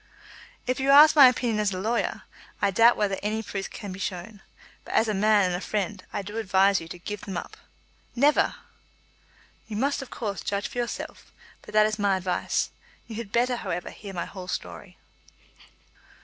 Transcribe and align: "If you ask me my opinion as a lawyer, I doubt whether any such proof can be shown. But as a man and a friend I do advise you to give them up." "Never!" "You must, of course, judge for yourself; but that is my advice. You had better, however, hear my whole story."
"If 0.65 0.79
you 0.79 0.89
ask 0.89 1.15
me 1.15 1.21
my 1.21 1.27
opinion 1.27 1.59
as 1.59 1.71
a 1.71 1.79
lawyer, 1.79 2.23
I 2.59 2.71
doubt 2.71 2.97
whether 2.97 3.19
any 3.21 3.43
such 3.43 3.51
proof 3.51 3.69
can 3.69 3.91
be 3.91 3.99
shown. 3.99 4.41
But 4.83 4.95
as 4.95 5.07
a 5.07 5.13
man 5.13 5.43
and 5.45 5.53
a 5.53 5.61
friend 5.61 6.03
I 6.11 6.23
do 6.23 6.37
advise 6.37 6.81
you 6.81 6.87
to 6.87 6.97
give 6.97 7.21
them 7.21 7.37
up." 7.37 7.55
"Never!" 8.15 8.55
"You 9.67 9.77
must, 9.77 10.01
of 10.01 10.09
course, 10.09 10.41
judge 10.41 10.67
for 10.69 10.79
yourself; 10.79 11.31
but 11.61 11.73
that 11.75 11.85
is 11.85 11.99
my 11.99 12.17
advice. 12.17 12.71
You 13.05 13.17
had 13.17 13.31
better, 13.31 13.57
however, 13.57 13.91
hear 13.91 14.11
my 14.15 14.25
whole 14.25 14.47
story." 14.47 14.97